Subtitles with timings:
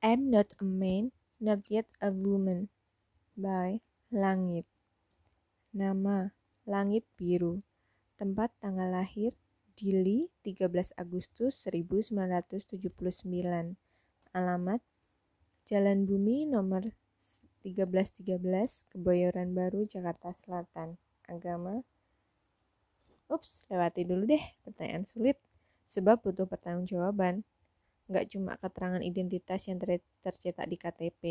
[0.00, 2.72] I'm not a man, not yet a woman.
[3.36, 4.64] By Langit.
[5.76, 6.32] Nama
[6.64, 7.60] Langit Biru.
[8.16, 9.36] Tempat tanggal lahir
[9.76, 12.80] Dili 13 Agustus 1979.
[14.32, 14.80] Alamat
[15.68, 16.96] Jalan Bumi nomor
[17.60, 20.96] 1313 Kebayoran Baru Jakarta Selatan.
[21.28, 21.84] Agama
[23.28, 25.36] Ups, lewati dulu deh pertanyaan sulit
[25.92, 27.44] sebab butuh pertanggungjawaban
[28.10, 31.22] nggak cuma keterangan identitas yang ter tercetak di KTP.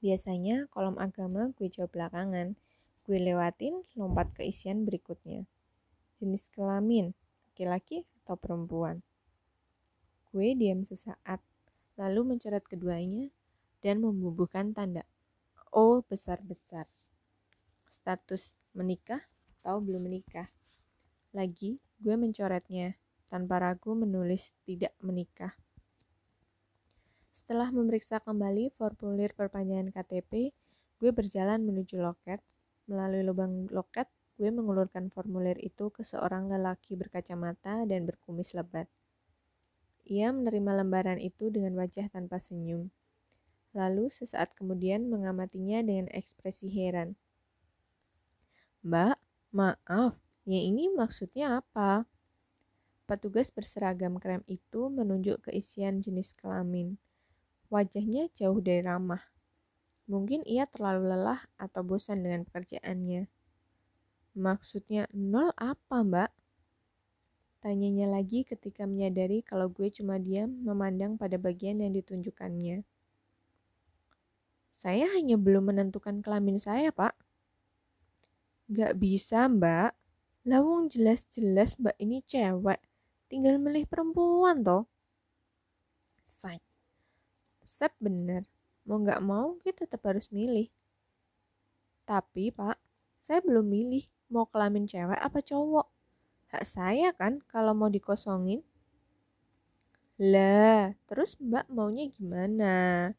[0.00, 2.56] Biasanya kolom agama gue jawab belakangan,
[3.04, 5.44] gue lewatin lompat ke isian berikutnya.
[6.16, 7.12] Jenis kelamin,
[7.52, 9.04] laki-laki atau perempuan.
[10.32, 11.44] Gue diam sesaat,
[12.00, 13.28] lalu mencoret keduanya
[13.84, 15.04] dan membubuhkan tanda
[15.68, 16.88] O besar-besar.
[17.92, 19.20] Status menikah
[19.60, 20.48] atau belum menikah.
[21.36, 25.54] Lagi, gue mencoretnya tanpa ragu menulis tidak menikah.
[27.36, 30.56] Setelah memeriksa kembali formulir perpanjangan KTP,
[30.96, 32.40] gue berjalan menuju loket.
[32.88, 34.08] Melalui lubang loket,
[34.40, 38.88] gue mengulurkan formulir itu ke seorang lelaki berkacamata dan berkumis lebat.
[40.06, 42.88] Ia menerima lembaran itu dengan wajah tanpa senyum.
[43.76, 47.18] Lalu sesaat kemudian mengamatinya dengan ekspresi heran.
[48.86, 49.18] Mbak,
[49.52, 52.06] maaf, yang ini maksudnya apa?
[53.06, 56.98] Petugas berseragam krem itu menunjuk ke isian jenis kelamin.
[57.70, 59.22] Wajahnya jauh dari ramah.
[60.10, 63.30] Mungkin ia terlalu lelah atau bosan dengan pekerjaannya.
[64.34, 66.30] Maksudnya nol apa, Mbak?
[67.62, 72.82] Tanyanya lagi ketika menyadari kalau gue cuma diam memandang pada bagian yang ditunjukkannya.
[74.74, 77.14] Saya hanya belum menentukan kelamin saya, Pak.
[78.66, 79.94] Gak bisa, Mbak.
[80.46, 82.78] Lawung jelas-jelas Mbak ini cewek
[83.26, 84.86] tinggal milih perempuan toh.
[86.22, 86.62] Say.
[87.66, 88.46] Sep bener.
[88.86, 90.70] Mau nggak mau kita tetap harus milih.
[92.06, 92.78] Tapi pak
[93.18, 95.86] saya belum milih mau kelamin cewek apa cowok.
[96.54, 98.62] Hak saya kan kalau mau dikosongin.
[100.22, 103.10] Lah terus mbak maunya gimana?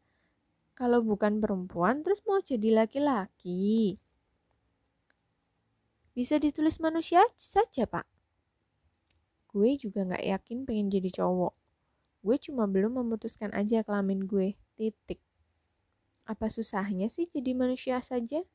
[0.71, 3.99] Kalau bukan perempuan terus mau jadi laki-laki?
[6.15, 8.16] Bisa ditulis manusia saja pak
[9.57, 11.57] gue juga gak yakin pengen jadi cowok.
[12.21, 15.17] Gue cuma belum memutuskan aja kelamin gue, titik.
[16.29, 18.45] Apa susahnya sih jadi manusia saja?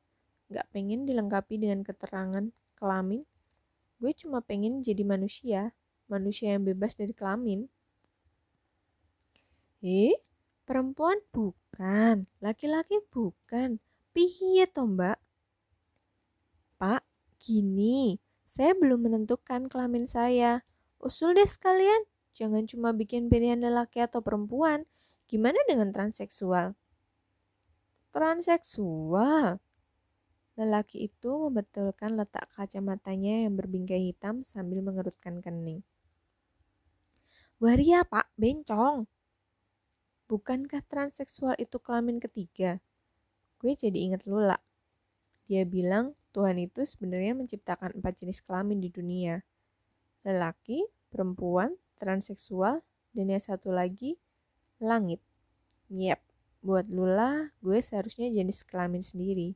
[0.47, 3.27] Gak pengen dilengkapi dengan keterangan kelamin?
[3.99, 5.75] Gue cuma pengen jadi manusia,
[6.07, 7.67] manusia yang bebas dari kelamin.
[9.83, 10.15] Eh,
[10.63, 13.83] perempuan bukan, laki-laki bukan.
[14.15, 15.19] Piye toh mbak?
[16.79, 17.03] Pak,
[17.43, 20.63] gini, saya belum menentukan kelamin saya.
[21.03, 24.87] Usul deh sekalian, jangan cuma bikin pilihan lelaki atau perempuan.
[25.27, 26.79] Gimana dengan transseksual?
[28.15, 29.59] Transseksual?
[30.55, 35.83] Lelaki itu membetulkan letak kacamatanya yang berbingkai hitam sambil mengerutkan kening.
[37.59, 39.11] Waria pak, bencong.
[40.31, 42.79] Bukankah transseksual itu kelamin ketiga?
[43.59, 44.63] Gue jadi inget Lula.
[45.51, 49.43] Dia bilang Tuhan itu sebenarnya menciptakan empat jenis kelamin di dunia
[50.22, 54.16] lelaki, perempuan, transseksual, dan yang satu lagi,
[54.83, 55.21] langit.
[55.93, 56.21] Yep,
[56.65, 59.55] buat Lula, gue seharusnya jenis kelamin sendiri.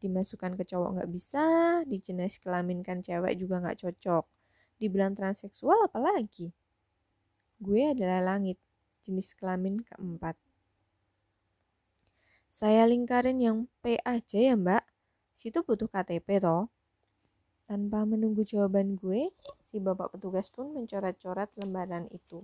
[0.00, 1.44] Dimasukkan ke cowok nggak bisa,
[1.86, 4.24] dijenis kelaminkan cewek juga nggak cocok.
[4.80, 6.52] Dibilang transseksual apalagi?
[7.60, 8.56] Gue adalah langit,
[9.04, 10.36] jenis kelamin keempat.
[12.50, 14.84] Saya lingkarin yang P aja ya mbak.
[15.36, 16.68] Situ butuh KTP toh.
[17.70, 19.30] Tanpa menunggu jawaban gue,
[19.62, 22.42] si bapak petugas pun mencoret-coret lembaran itu.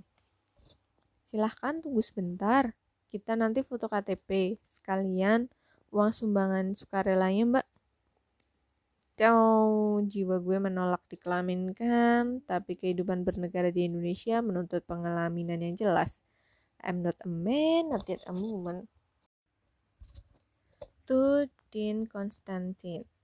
[1.26, 2.78] Silahkan tunggu sebentar,
[3.10, 5.50] kita nanti foto KTP, sekalian
[5.91, 7.66] uang sumbangan sukarelanya mbak.
[9.19, 16.22] Cow, jiwa gue menolak dikelaminkan, tapi kehidupan bernegara di Indonesia menuntut pengelaminan yang jelas.
[16.78, 18.86] I'm not a man, not yet a woman.
[21.10, 23.16] To Dean Constantine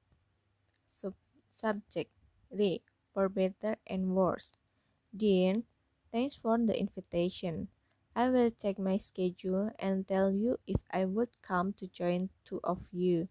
[1.52, 2.10] Subject
[2.50, 2.82] Re
[3.12, 4.52] for better and worse.
[5.14, 5.64] Dean,
[6.10, 7.68] thanks for the invitation.
[8.16, 12.60] I will check my schedule and tell you if I would come to join two
[12.64, 13.28] of you.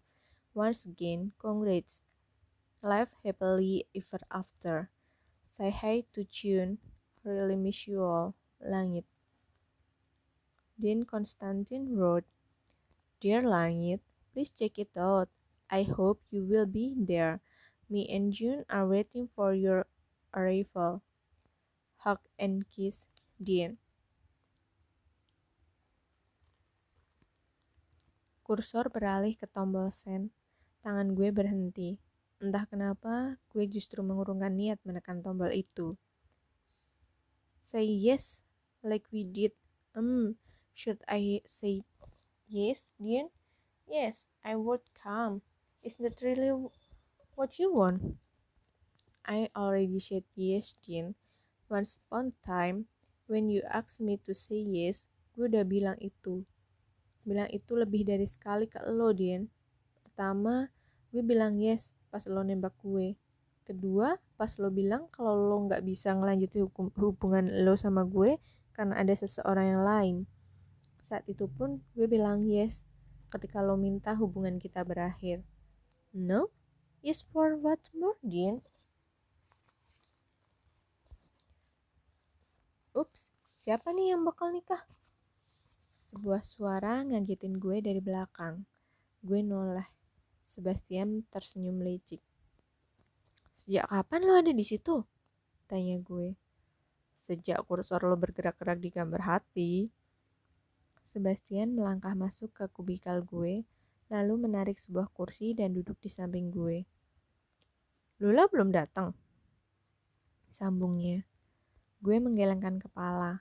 [0.54, 2.00] Once again, congrats.
[2.82, 4.90] Live happily ever after.
[5.50, 6.78] Say hi to June.
[7.24, 8.34] Really miss you all.
[8.62, 9.04] Langit.
[10.78, 12.24] Dean Constantine wrote,
[13.20, 14.00] Dear Langit,
[14.32, 15.28] please check it out.
[15.70, 17.40] I hope you will be there.
[17.88, 19.86] Me and June are waiting for your
[20.34, 21.02] arrival.
[22.04, 23.06] Hug and kiss,
[23.42, 23.78] Dean.
[28.42, 30.34] Kursor beralih ke tombol send.
[30.82, 31.96] Tangan gue berhenti.
[32.42, 35.94] Entah kenapa, gue justru mengurungkan niat menekan tombol itu.
[37.56, 38.42] Say yes,
[38.82, 39.54] like we did.
[39.94, 40.36] Um,
[40.74, 41.86] should I say
[42.50, 43.30] yes, Dean?
[43.86, 45.40] Yes, I would come.
[45.80, 46.52] Is that really
[47.42, 47.98] what you want?
[49.26, 51.18] I already said yes, Dean.
[51.66, 52.86] Once upon time,
[53.26, 56.46] when you asked me to say yes, gue udah bilang itu.
[57.26, 59.50] Bilang itu lebih dari sekali ke lo Din
[60.06, 60.70] pertama
[61.10, 63.18] gue bilang yes pas lo nembak gue.
[63.66, 68.38] Kedua pas lo bilang kalau lo nggak bisa ngelanjutin hubungan lo sama gue
[68.70, 70.16] karena ada seseorang yang lain.
[71.02, 72.86] Saat itu pun gue bilang yes
[73.34, 75.42] ketika lo minta hubungan kita berakhir.
[76.14, 76.61] No
[77.02, 78.62] yes for what more Din
[82.92, 84.84] Ups, siapa nih yang bakal nikah?
[86.04, 88.68] Sebuah suara ngagetin gue dari belakang.
[89.24, 89.88] Gue noleh.
[90.44, 92.20] Sebastian tersenyum lecik.
[93.56, 95.00] Sejak kapan lo ada di situ?
[95.64, 96.36] Tanya gue.
[97.24, 99.88] Sejak kursor lo bergerak-gerak di gambar hati.
[101.08, 103.64] Sebastian melangkah masuk ke kubikal gue,
[104.12, 106.84] lalu menarik sebuah kursi dan duduk di samping gue.
[108.20, 109.16] Lula belum datang.
[110.52, 111.24] Sambungnya.
[112.04, 113.40] Gue menggelengkan kepala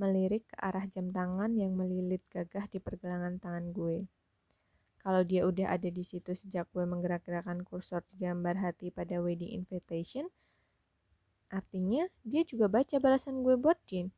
[0.00, 4.08] melirik ke arah jam tangan yang melilit gagah di pergelangan tangan gue.
[5.00, 9.52] Kalau dia udah ada di situ sejak gue menggerak-gerakkan kursor di gambar hati pada wedding
[9.52, 10.28] invitation,
[11.52, 14.12] artinya dia juga baca balasan gue buat Jin.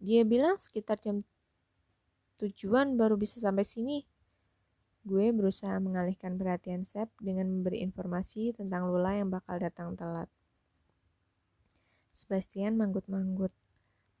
[0.00, 1.24] Dia bilang sekitar jam
[2.40, 4.08] tujuan baru bisa sampai sini.
[5.04, 10.28] Gue berusaha mengalihkan perhatian Sep dengan memberi informasi tentang Lula yang bakal datang telat.
[12.16, 13.52] Sebastian manggut-manggut.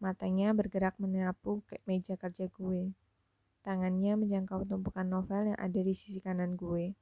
[0.00, 2.96] Matanya bergerak menyapu ke meja kerja gue.
[3.60, 6.96] Tangannya menjangkau tumpukan novel yang ada di sisi kanan gue.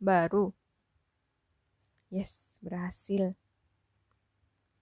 [0.00, 0.56] Baru.
[2.08, 3.36] Yes, berhasil.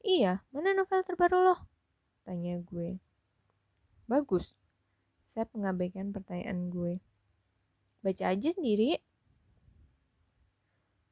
[0.07, 1.57] Iya, mana novel terbaru lo?
[2.23, 3.03] Tanya gue.
[4.07, 4.55] Bagus.
[5.37, 6.97] Saya mengabaikan pertanyaan gue.
[8.01, 8.97] Baca aja sendiri.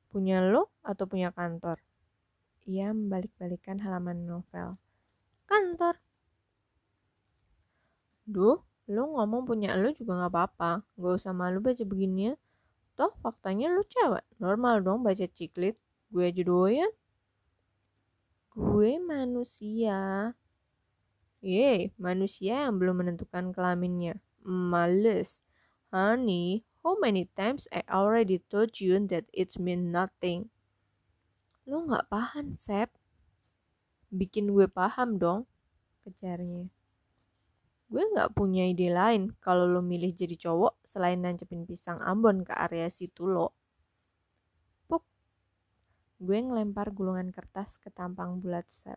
[0.09, 1.77] Punya lo atau punya kantor?
[2.65, 4.81] Ia membalik-balikan halaman novel.
[5.45, 6.01] Kantor.
[8.25, 10.73] Duh, lu ngomong punya lu juga gak apa-apa.
[10.97, 12.35] Gak usah malu baca begini ya.
[12.97, 14.25] Toh faktanya lu cewek.
[14.41, 15.77] Normal dong baca ciklit.
[16.09, 16.89] Gue aja doyan.
[18.57, 20.33] Gue manusia.
[21.45, 24.17] Yeay, manusia yang belum menentukan kelaminnya.
[24.41, 25.45] Males.
[25.93, 30.49] Honey, how many times I already told you that it mean nothing?
[31.69, 32.89] Lo gak paham, Sep.
[34.09, 35.45] Bikin gue paham dong,
[36.09, 36.73] kejarnya.
[37.93, 42.57] Gue gak punya ide lain kalau lo milih jadi cowok selain nancepin pisang Ambon ke
[42.57, 43.53] area situ lo.
[44.89, 45.05] Puk.
[46.25, 48.97] Gue ngelempar gulungan kertas ke tampang bulat Sep.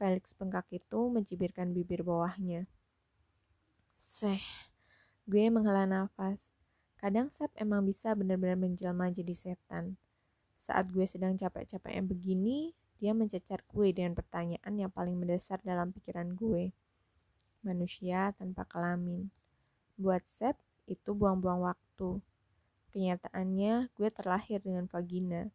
[0.00, 2.64] Felix bengkak itu mencibirkan bibir bawahnya.
[4.00, 4.40] Seh,
[5.28, 6.40] gue menghela nafas.
[6.96, 10.00] Kadang Sep emang bisa benar-benar menjelma jadi setan.
[10.64, 16.32] Saat gue sedang capek-capeknya begini, dia mencecar gue dengan pertanyaan yang paling mendasar dalam pikiran
[16.32, 16.72] gue.
[17.60, 19.28] Manusia tanpa kelamin.
[20.00, 20.56] Buat Sep,
[20.88, 22.24] itu buang-buang waktu.
[22.96, 25.52] Kenyataannya, gue terlahir dengan vagina.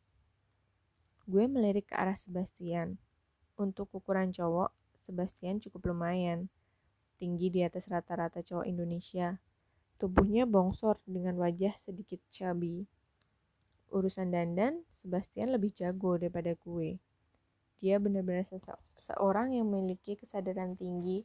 [1.26, 3.02] Gue melirik ke arah Sebastian.
[3.56, 6.52] Untuk ukuran cowok, Sebastian cukup lumayan.
[7.16, 9.40] Tinggi di atas rata-rata cowok Indonesia.
[9.96, 12.84] Tubuhnya bongsor dengan wajah sedikit chubby.
[13.96, 17.00] Urusan dandan, Sebastian lebih jago daripada gue.
[17.80, 18.44] Dia benar-benar
[19.00, 21.24] seorang yang memiliki kesadaran tinggi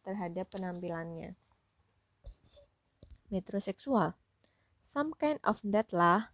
[0.00, 1.36] terhadap penampilannya.
[3.28, 4.16] Metroseksual.
[4.80, 6.32] Some kind of that lah.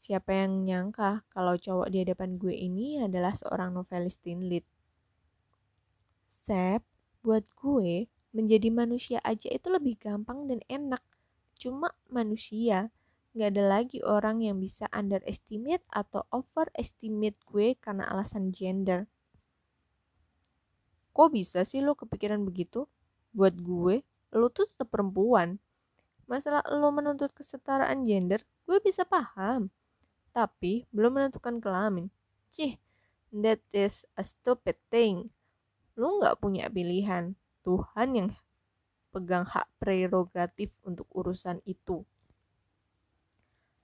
[0.00, 4.64] Siapa yang nyangka kalau cowok di hadapan gue ini adalah seorang novelis teen lead.
[6.32, 6.80] Sep,
[7.20, 11.04] buat gue, menjadi manusia aja itu lebih gampang dan enak.
[11.60, 12.88] Cuma manusia,
[13.36, 19.04] nggak ada lagi orang yang bisa underestimate atau overestimate gue karena alasan gender.
[21.12, 22.88] Kok bisa sih lo kepikiran begitu?
[23.36, 24.00] Buat gue,
[24.32, 25.60] lo tuh tetap perempuan.
[26.24, 29.68] Masalah lo menuntut kesetaraan gender, gue bisa paham.
[30.30, 32.06] Tapi belum menentukan kelamin.
[32.54, 32.78] Cih,
[33.34, 35.30] that is a stupid thing.
[35.98, 37.34] Lo nggak punya pilihan.
[37.60, 38.28] Tuhan yang
[39.10, 42.06] pegang hak prerogatif untuk urusan itu.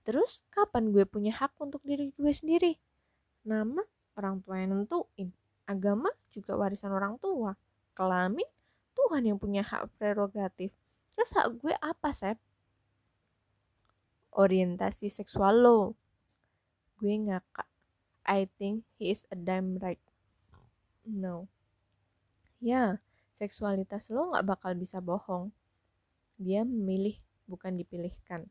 [0.07, 2.79] Terus kapan gue punya hak untuk diri gue sendiri?
[3.43, 3.83] Nama
[4.15, 5.35] orang tua yang nentuin.
[5.67, 7.59] Agama juga warisan orang tua.
[7.91, 8.47] Kelamin
[8.95, 10.71] Tuhan yang punya hak prerogatif.
[11.11, 12.39] Terus hak gue apa, Sep?
[14.31, 15.79] Orientasi seksual lo.
[16.97, 17.69] Gue ngakak.
[18.25, 20.01] I think he is a damn right.
[21.05, 21.45] No.
[22.57, 22.97] Ya,
[23.37, 25.53] seksualitas lo gak bakal bisa bohong.
[26.41, 28.49] Dia memilih, bukan dipilihkan.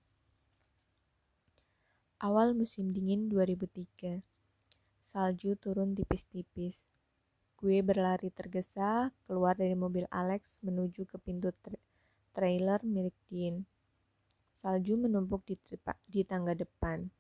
[2.23, 4.23] Awal musim dingin 2003.
[5.03, 6.87] Salju turun tipis-tipis.
[7.59, 11.75] Gue berlari tergesa keluar dari mobil Alex menuju ke pintu tra
[12.31, 13.67] trailer milik Dean.
[14.57, 15.59] Salju menumpuk di,
[16.07, 17.11] di tangga depan.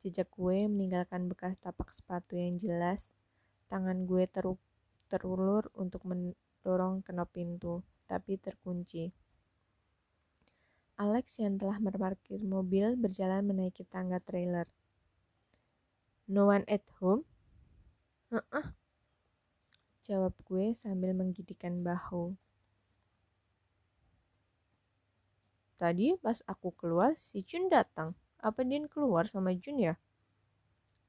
[0.00, 3.12] Jejak gue meninggalkan bekas tapak sepatu yang jelas.
[3.68, 4.56] Tangan gue teru
[5.12, 9.12] terulur untuk mendorong kenop pintu, tapi terkunci.
[10.96, 14.64] Alex yang telah memarkir mobil berjalan menaiki tangga trailer.
[16.28, 17.28] No one at home?
[18.32, 18.66] Heeh.
[20.00, 22.32] Jawab gue sambil menggigitkan bahu.
[25.76, 28.16] Tadi pas aku keluar, si Jun datang.
[28.40, 30.00] Apa Din keluar sama Jun ya?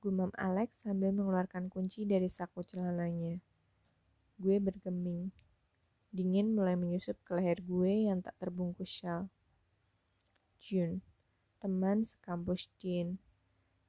[0.03, 3.39] Gumam Alex sambil mengeluarkan kunci dari saku celananya.
[4.35, 5.31] Gue bergeming.
[6.11, 9.31] Dingin mulai menyusup ke leher gue yang tak terbungkus syal.
[10.59, 10.99] Jun,
[11.63, 13.15] teman sekampus Dean,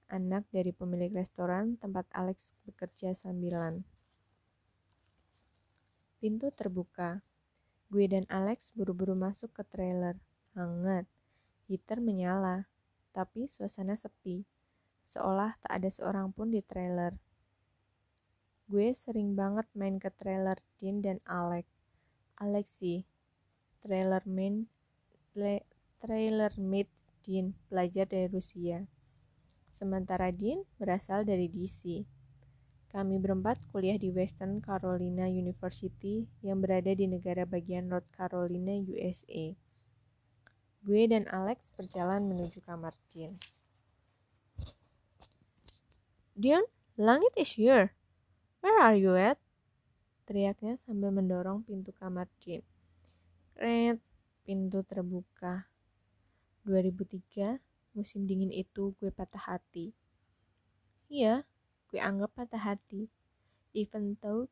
[0.06, 3.82] anak dari pemilik restoran tempat Alex bekerja sambilan.
[6.22, 7.26] Pintu terbuka.
[7.90, 10.14] Gue dan Alex buru-buru masuk ke trailer.
[10.54, 11.10] Hangat.
[11.66, 12.70] Heater menyala.
[13.12, 14.40] Tapi suasana sepi.
[15.06, 17.12] Seolah tak ada seorang pun di trailer.
[18.72, 21.68] Gue sering banget main ke trailer Dean dan Alex.
[22.40, 23.04] Alex sih.
[23.84, 24.64] Trailer main
[26.00, 26.88] trailer made
[27.22, 28.82] Dean, pelajar dari Rusia.
[29.70, 32.02] Sementara Dean berasal dari DC.
[32.92, 39.56] Kami berempat kuliah di Western Carolina University yang berada di negara bagian North Carolina, USA.
[40.82, 43.38] Gue dan Alex berjalan menuju kamar Dean.
[46.34, 46.66] Dean,
[46.98, 47.94] langit is here.
[48.58, 49.38] Where are you at?
[50.26, 52.66] Teriaknya sambil mendorong pintu kamar Dean.
[53.54, 54.02] Kret,
[54.42, 55.70] pintu terbuka.
[56.66, 57.62] 2003,
[57.94, 59.94] musim dingin itu gue patah hati.
[61.06, 61.46] Iya,
[61.94, 63.06] gue anggap patah hati.
[63.70, 64.50] Even though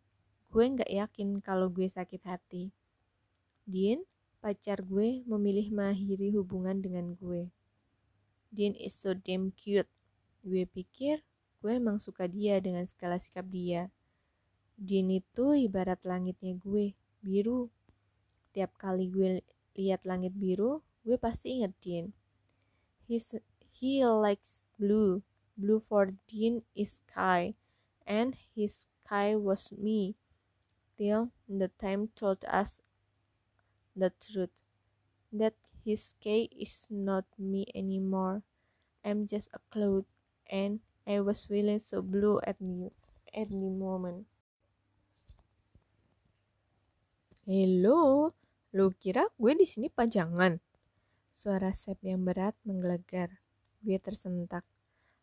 [0.55, 2.71] gue nggak yakin kalau gue sakit hati.
[3.67, 4.07] Dean,
[4.41, 7.53] pacar gue memilih mengakhiri hubungan dengan gue.
[8.51, 9.89] Dean is so damn cute.
[10.43, 11.21] Gue pikir
[11.61, 13.93] gue emang suka dia dengan segala sikap dia.
[14.81, 17.69] Dean itu ibarat langitnya gue, biru.
[18.57, 19.45] Tiap kali gue
[19.77, 22.17] lihat langit biru, gue pasti inget Dean.
[23.05, 23.37] He's,
[23.77, 25.21] he likes blue.
[25.61, 27.53] Blue for Dean is sky,
[28.09, 30.17] and his sky was me.
[30.97, 32.81] Till the time told us
[34.01, 34.57] the truth
[35.29, 35.53] that
[35.85, 38.41] his sky is not me anymore.
[39.05, 40.09] I'm just a cloud,
[40.49, 42.89] and I was feeling so blue at the
[43.37, 44.25] at the moment.
[47.45, 48.33] Hello,
[48.73, 50.61] lu kira gue di sini pajangan?
[51.33, 53.41] Suara Sep yang berat menggelegar.
[53.81, 54.63] Gue tersentak.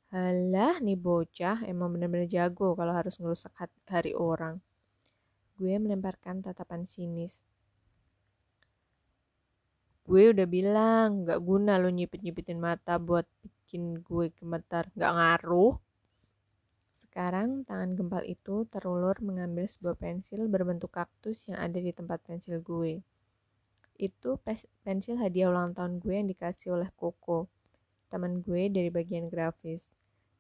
[0.10, 3.54] Alah, nih bocah emang bener-bener jago kalau harus ngerusak
[3.86, 4.58] hari orang.
[5.56, 7.44] Gue melemparkan tatapan sinis.
[10.08, 14.88] Gue udah bilang, gak guna lo nyipit-nyipitin mata buat bikin gue gemetar.
[14.96, 15.76] Gak ngaruh.
[16.96, 22.64] Sekarang tangan gempal itu terulur mengambil sebuah pensil berbentuk kaktus yang ada di tempat pensil
[22.64, 23.04] gue
[23.98, 24.38] itu
[24.86, 27.50] pensil hadiah ulang tahun gue yang dikasih oleh Koko,
[28.14, 29.90] teman gue dari bagian grafis.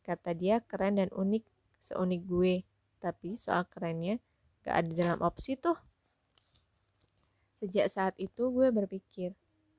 [0.05, 1.43] Kata dia keren dan unik,
[1.89, 2.63] seunik gue.
[3.01, 4.21] Tapi soal kerennya
[4.61, 5.77] gak ada dalam opsi tuh.
[7.57, 9.33] Sejak saat itu gue berpikir,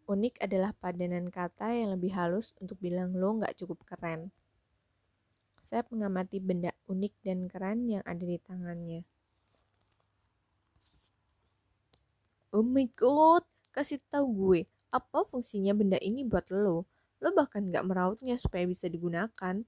[0.09, 4.33] unik adalah padanan kata yang lebih halus untuk bilang lo gak cukup keren.
[5.69, 9.05] Saya mengamati benda unik dan keren yang ada di tangannya.
[12.57, 13.45] Oh my god,
[13.77, 16.89] kasih tahu gue apa fungsinya benda ini buat lo.
[17.21, 19.61] Lo bahkan gak merautnya supaya bisa digunakan.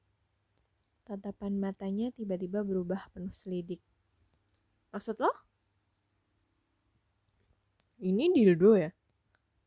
[1.04, 3.84] Tatapan matanya tiba-tiba berubah penuh selidik.
[4.88, 5.32] Maksud lo?
[8.00, 8.88] Ini dildo ya?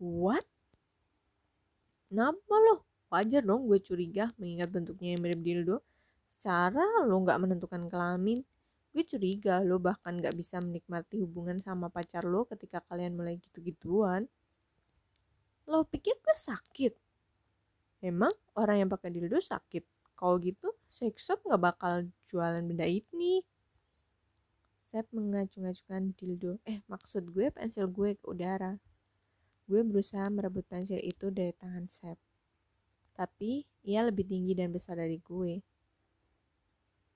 [0.02, 0.53] What?
[2.14, 2.86] Kenapa lo?
[3.10, 5.82] Wajar dong gue curiga mengingat bentuknya yang mirip dildo.
[6.30, 8.46] Secara lo gak menentukan kelamin.
[8.94, 14.30] Gue curiga lo bahkan gak bisa menikmati hubungan sama pacar lo ketika kalian mulai gitu-gituan.
[15.66, 16.94] Lo pikir gue sakit?
[18.06, 20.14] Emang orang yang pakai dildo sakit?
[20.14, 23.42] Kalau gitu, sex shop gak bakal jualan benda ini.
[24.94, 26.62] Sep mengacu-ngacukan dildo.
[26.70, 28.78] Eh, maksud gue pensil gue ke udara.
[29.64, 32.20] Gue berusaha merebut pensil itu dari tangan Sep.
[33.16, 35.64] Tapi ia lebih tinggi dan besar dari gue.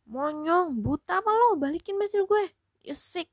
[0.08, 1.60] Monyong, buta apa lo?
[1.60, 2.48] Balikin pensil gue.
[2.88, 3.28] You sick.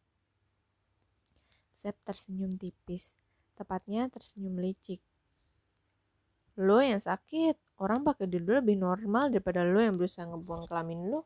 [1.79, 3.15] Sep tersenyum tipis.
[3.55, 4.99] Tepatnya tersenyum licik.
[6.59, 7.55] Lo yang sakit.
[7.79, 11.23] Orang pakai dildo lebih normal daripada lo yang berusaha ngebuang kelamin lo.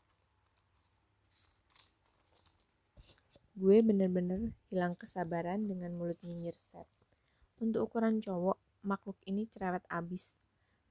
[3.56, 6.97] Gue bener-bener hilang kesabaran dengan mulut nyinyir Sep.
[7.58, 10.30] Untuk ukuran cowok, makhluk ini cerewet abis.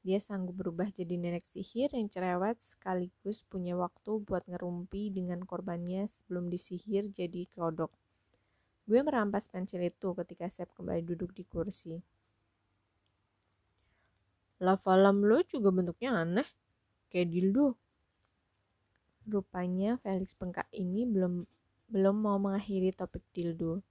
[0.03, 6.07] Dia sanggup berubah jadi nenek sihir yang cerewet sekaligus punya waktu buat ngerumpi dengan korbannya
[6.07, 7.91] sebelum disihir jadi kodok.
[8.88, 12.00] Gue merampas pensil itu ketika Sep kembali duduk di kursi.
[14.63, 16.47] Lavalam lo juga bentuknya aneh,
[17.12, 17.75] kayak dildo.
[19.27, 21.43] Rupanya Felix bengkak ini belum
[21.91, 23.83] belum mau mengakhiri topik dildo.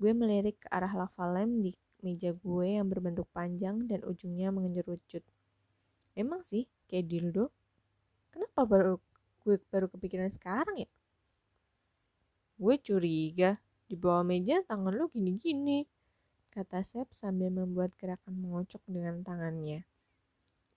[0.00, 5.24] Gue melirik ke arah lava lamp di meja gue yang berbentuk panjang dan ujungnya mengerucut.
[6.14, 7.50] Emang sih, kayak dildo.
[8.34, 8.94] Kenapa baru
[9.42, 10.90] gue baru kepikiran sekarang ya?
[12.58, 15.86] Gue curiga, di bawah meja tangan lo gini-gini.
[16.50, 19.86] Kata Sep sambil membuat gerakan mengocok dengan tangannya.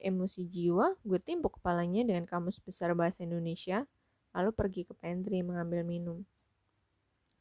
[0.02, 3.86] Emosi jiwa, gue timpuk kepalanya dengan kamus besar bahasa Indonesia,
[4.34, 6.26] lalu pergi ke pantry mengambil minum.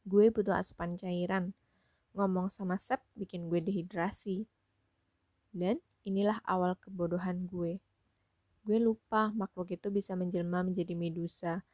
[0.05, 1.53] Gue butuh asupan cairan,
[2.15, 4.43] ngomong sama Sep bikin gue dehidrasi.
[5.51, 7.79] Dan inilah awal kebodohan gue.
[8.61, 11.65] Gue lupa makhluk itu bisa menjelma menjadi Medusa.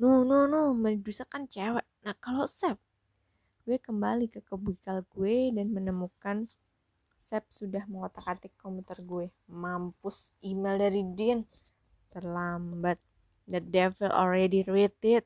[0.00, 1.86] No, no, no, Medusa kan cewek.
[2.02, 2.80] Nah, kalau Sep?
[3.64, 6.50] Gue kembali ke kubikal gue dan menemukan
[7.16, 9.26] Sep sudah mengotak-atik komputer gue.
[9.48, 11.46] Mampus, email dari Dean.
[12.12, 13.00] Terlambat.
[13.44, 15.24] The devil already read it.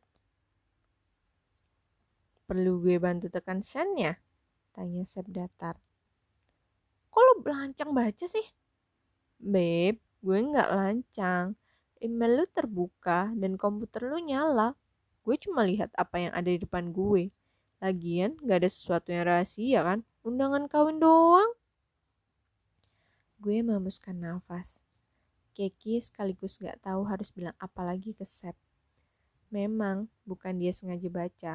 [2.46, 4.14] Perlu gue bantu tekan send ya?
[4.78, 5.74] Tanya Sep datar.
[7.10, 8.46] Kok lo lancang baca sih?
[9.42, 11.58] Beb, gue nggak lancang.
[11.98, 14.78] Email lu terbuka dan komputer lu nyala.
[15.26, 17.34] Gue cuma lihat apa yang ada di depan gue.
[17.82, 20.06] Lagian gak ada sesuatu yang rahasia kan?
[20.22, 21.58] Undangan kawin doang.
[23.42, 24.78] Gue memuskan nafas.
[25.58, 28.54] Keki sekaligus gak tahu harus bilang apa lagi ke Sep.
[29.50, 31.54] Memang bukan dia sengaja baca,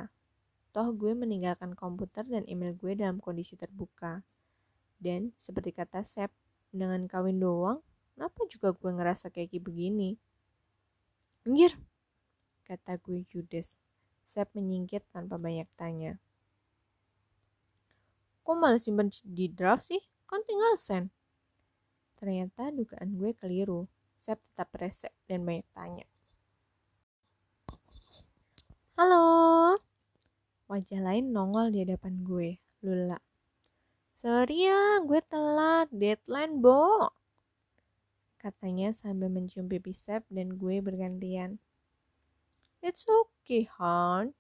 [0.74, 4.26] Toh gue meninggalkan komputer dan email gue dalam kondisi terbuka.
[4.98, 6.34] Dan seperti kata Sep,
[6.74, 7.86] dengan kawin doang,
[8.18, 10.18] kenapa juga gue ngerasa kayak begini?
[11.46, 11.78] Minggir,
[12.66, 13.78] kata gue judes.
[14.26, 16.18] Sep menyingkir tanpa banyak tanya.
[18.42, 20.02] Kok malah simpan di draft sih?
[20.26, 21.14] Kan tinggal send.
[22.18, 23.86] Ternyata dugaan gue keliru.
[24.18, 26.08] Sep tetap resek dan banyak tanya.
[30.74, 33.22] Wajah lain nongol di hadapan gue, Lula.
[34.18, 35.86] Sorry ya, gue telat.
[35.94, 37.14] Deadline, Bo.
[38.42, 41.62] Katanya sambil mencium pipi Sep dan gue bergantian.
[42.82, 44.34] It's okay, Han.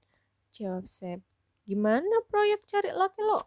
[0.50, 1.22] Jawab Sep.
[1.70, 3.46] Gimana proyek cari laki lo?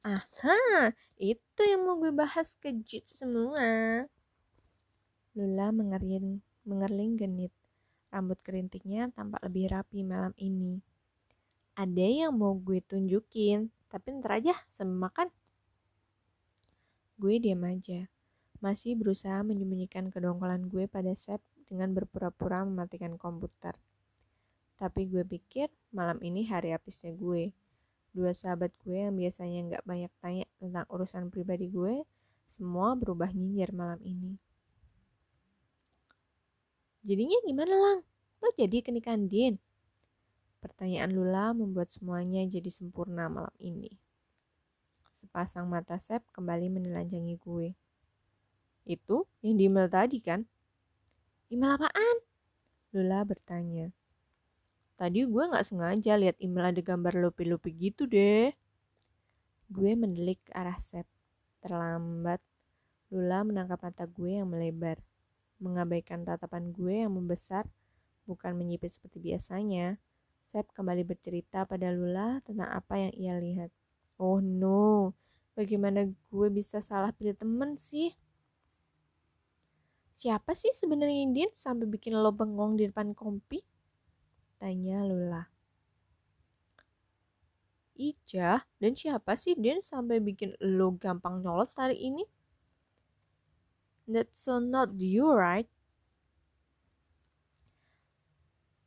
[0.00, 4.08] Aha, itu yang mau gue bahas kejut semua.
[5.36, 7.52] Lula mengerling, mengerling genit.
[8.16, 10.80] Rambut kerintiknya tampak lebih rapi malam ini.
[11.76, 15.28] Ada yang mau gue tunjukin, tapi ntar aja sambil makan.
[17.20, 18.08] Gue diam aja,
[18.64, 23.76] masih berusaha menyembunyikan kedongkolan gue pada Sep dengan berpura-pura mematikan komputer.
[24.80, 27.52] Tapi gue pikir malam ini hari habisnya gue.
[28.16, 32.00] Dua sahabat gue yang biasanya nggak banyak tanya tentang urusan pribadi gue,
[32.48, 34.40] semua berubah nyinyir malam ini.
[37.06, 37.98] Jadinya gimana lang?
[38.42, 39.62] Lo jadi kenikahan Din?
[40.58, 43.94] Pertanyaan Lula membuat semuanya jadi sempurna malam ini.
[45.14, 47.70] Sepasang mata Sep kembali menelanjangi gue.
[48.90, 50.42] Itu yang di email tadi kan?
[51.46, 52.16] Email apaan?
[52.90, 53.94] Lula bertanya.
[54.98, 58.50] Tadi gue gak sengaja lihat email ada gambar lupi-lupi gitu deh.
[59.70, 61.06] Gue mendelik ke arah Sep.
[61.62, 62.42] Terlambat,
[63.14, 64.98] Lula menangkap mata gue yang melebar
[65.58, 67.64] mengabaikan tatapan gue yang membesar,
[68.28, 69.96] bukan menyipit seperti biasanya.
[70.52, 73.70] Sep kembali bercerita pada Lula tentang apa yang ia lihat.
[74.16, 75.12] Oh no,
[75.58, 78.14] bagaimana gue bisa salah pilih temen sih?
[80.16, 83.60] Siapa sih sebenarnya Din sampai bikin lo bengong di depan kompi?
[84.56, 85.44] Tanya Lula.
[87.96, 92.24] Ija, dan siapa sih Din sampai bikin lo gampang nyolot hari ini?
[94.06, 95.66] That's so not you, right?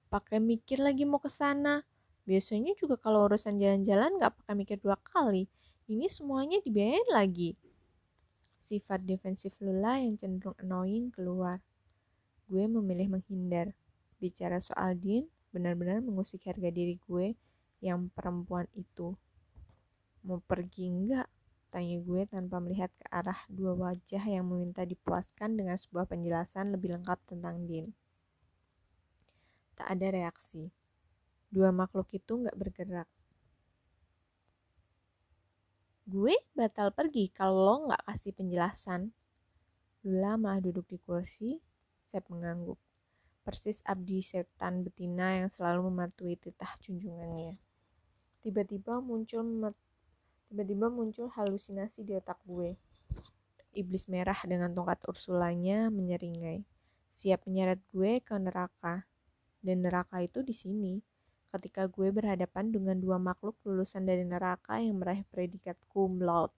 [0.08, 1.84] Pakai mikir lagi mau ke sana.
[2.24, 5.46] Biasanya juga kalau urusan jalan-jalan gak pakai mikir dua kali.
[5.92, 7.54] Ini semuanya dibiayain lagi.
[8.64, 11.60] Sifat defensif Lula yang cenderung annoying keluar.
[12.48, 13.76] Gue memilih menghindar.
[14.24, 17.34] Bicara soal Din benar-benar mengusik harga diri gue
[17.84, 19.18] yang perempuan itu.
[20.24, 21.28] Mau pergi enggak?
[21.70, 26.98] Tanya gue tanpa melihat ke arah dua wajah yang meminta dipuaskan dengan sebuah penjelasan lebih
[26.98, 27.94] lengkap tentang Din.
[29.78, 30.74] Tak ada reaksi.
[31.54, 33.10] Dua makhluk itu nggak bergerak.
[36.10, 39.14] Gue batal pergi kalau lo nggak kasih penjelasan.
[40.02, 41.62] Lula malah duduk di kursi,
[42.10, 42.82] Sep mengangguk.
[43.46, 47.62] Persis abdi setan betina yang selalu mematuhi titah junjungannya.
[48.42, 49.46] Tiba-tiba muncul
[50.50, 52.74] tiba-tiba muncul halusinasi di otak gue.
[53.78, 56.66] Iblis merah dengan tongkat Ursulanya menyeringai,
[57.14, 59.06] siap menyeret gue ke neraka.
[59.62, 60.94] Dan neraka itu di sini
[61.54, 66.54] ketika gue berhadapan dengan dua makhluk lulusan dari neraka yang meraih predikat cum laude.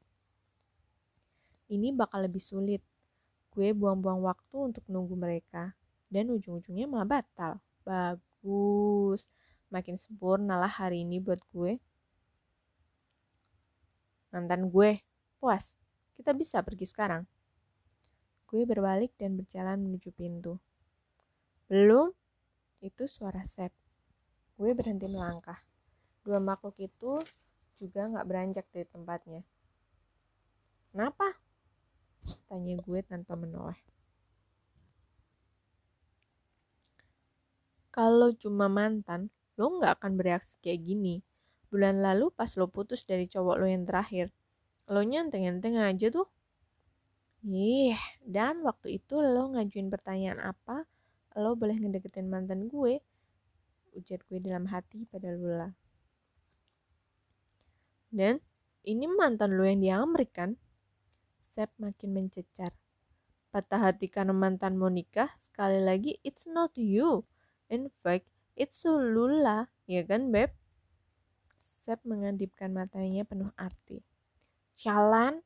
[1.71, 2.83] Ini bakal lebih sulit.
[3.51, 5.75] Gue buang-buang waktu untuk nunggu mereka.
[6.11, 7.63] Dan ujung-ujungnya malah batal.
[7.87, 9.27] Bagus.
[9.71, 11.79] Makin sempurna lah hari ini buat gue.
[14.31, 15.03] Mantan gue,
[15.43, 15.75] puas.
[16.15, 17.27] Kita bisa pergi sekarang.
[18.47, 20.55] Gue berbalik dan berjalan menuju pintu.
[21.67, 22.11] Belum?
[22.79, 23.75] Itu suara Sep.
[24.55, 25.59] Gue berhenti melangkah.
[26.23, 27.19] Dua makhluk itu
[27.79, 29.41] juga gak beranjak dari tempatnya.
[30.91, 31.35] Kenapa?
[32.47, 33.79] Tanya gue tanpa menoleh.
[37.91, 39.27] Kalau cuma mantan,
[39.59, 41.19] lo gak akan bereaksi kayak gini.
[41.71, 44.35] Bulan lalu pas lo putus dari cowok lo yang terakhir,
[44.91, 46.27] lo nyenteng-nyenteng aja tuh.
[47.47, 50.85] Ih, dan waktu itu lo ngajuin pertanyaan apa,
[51.39, 52.99] lo boleh ngedeketin mantan gue,
[53.95, 55.71] ujar gue dalam hati pada Lula.
[58.11, 58.43] Dan
[58.83, 60.59] ini mantan lu yang di Amerika kan?
[61.55, 62.75] Sep makin mencecar.
[63.51, 67.23] Patah hati karena mantan mau nikah, sekali lagi it's not you.
[67.71, 68.27] In fact,
[68.59, 70.60] it's Lula, ya kan Beb?
[71.81, 74.05] Sep mengedipkan matanya penuh arti.
[74.77, 75.41] Jalan!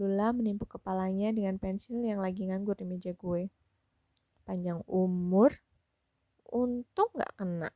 [0.00, 3.52] Lula menimpuk kepalanya dengan pensil yang lagi nganggur di meja gue.
[4.48, 5.52] Panjang umur,
[6.50, 7.70] Untung gak kena.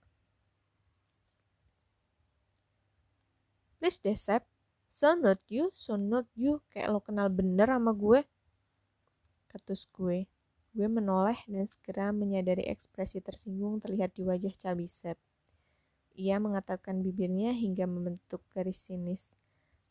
[3.78, 4.48] Please deh, Sep.
[4.88, 6.64] So not you, so not you.
[6.72, 8.24] Kayak lo kenal bener sama gue.
[9.52, 10.24] Ketus gue.
[10.72, 15.20] Gue menoleh dan segera menyadari ekspresi tersinggung terlihat di wajah cabi Sep.
[16.14, 19.34] Ia mengatatkan bibirnya hingga membentuk garis sinis.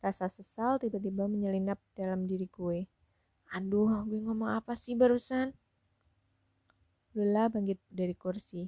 [0.00, 2.88] Rasa sesal tiba-tiba menyelinap dalam diri gue.
[3.52, 5.52] Aduh, gue ngomong apa sih barusan?
[7.12, 8.66] Lula bangkit dari kursi.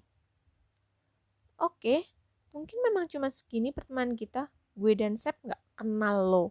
[1.56, 2.04] Oke,
[2.52, 4.52] mungkin memang cuma segini pertemanan kita.
[4.76, 6.46] Gue dan Sep gak kenal lo.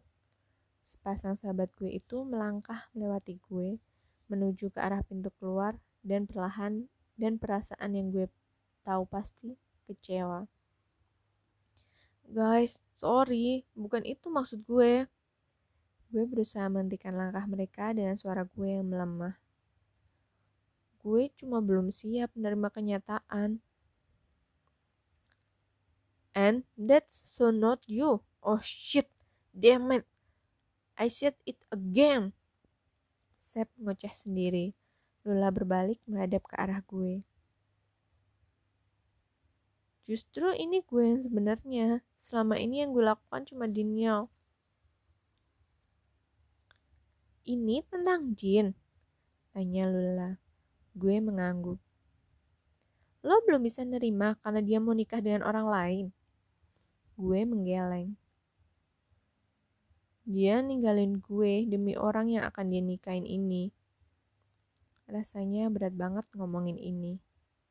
[0.81, 3.77] Sepasang sahabat gue itu melangkah melewati gue,
[4.29, 8.25] menuju ke arah pintu keluar, dan perlahan dan perasaan yang gue
[8.85, 10.49] tahu pasti kecewa.
[12.25, 15.05] Guys, sorry, bukan itu maksud gue.
[16.09, 19.37] Gue berusaha menghentikan langkah mereka dengan suara gue yang melemah.
[21.05, 23.61] Gue cuma belum siap menerima kenyataan.
[26.33, 28.25] And that's so not you.
[28.41, 29.07] Oh shit,
[29.53, 30.03] damn it.
[30.97, 32.33] I said it again.
[33.39, 34.73] Sep ngoceh sendiri.
[35.23, 37.23] Lula berbalik menghadap ke arah gue.
[40.05, 42.05] Justru ini gue yang sebenarnya.
[42.21, 44.29] Selama ini yang gue lakukan cuma denial.
[47.45, 48.73] Ini tentang Jin?
[49.53, 50.37] Tanya Lula.
[50.93, 51.81] Gue mengangguk.
[53.25, 56.05] Lo belum bisa nerima karena dia mau nikah dengan orang lain.
[57.17, 58.13] Gue menggeleng.
[60.25, 63.69] Dia ninggalin gue demi orang yang akan dia nikahin ini.
[65.05, 67.21] Rasanya berat banget ngomongin ini.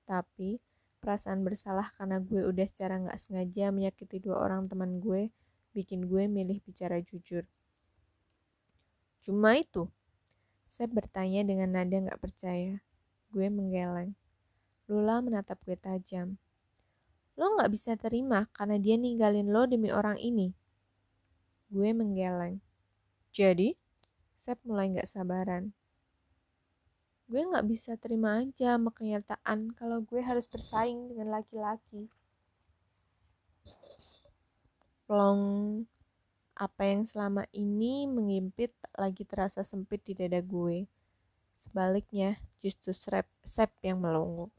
[0.06, 0.62] Tapi,
[1.04, 5.28] perasaan bersalah karena gue udah secara gak sengaja menyakiti dua orang teman gue,
[5.76, 7.44] bikin gue milih bicara jujur.
[9.20, 9.92] Cuma itu,
[10.72, 12.80] saya bertanya dengan nada gak percaya.
[13.28, 14.16] Gue menggeleng.
[14.88, 16.40] Lula menatap gue tajam.
[17.36, 20.56] Lo gak bisa terima karena dia ninggalin lo demi orang ini.
[21.68, 22.64] Gue menggeleng.
[23.28, 23.76] Jadi,
[24.40, 25.76] Sep mulai gak sabaran.
[27.24, 32.04] Gue gak bisa terima aja sama kenyataan kalau gue harus bersaing dengan laki-laki.
[35.08, 35.42] Plong,
[36.54, 40.84] apa yang selama ini mengimpit lagi terasa sempit di dada gue.
[41.56, 44.52] Sebaliknya, justru Sep, Sep yang melongo.